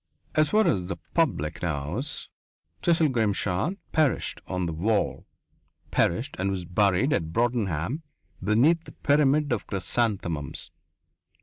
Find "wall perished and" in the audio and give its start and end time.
4.73-6.49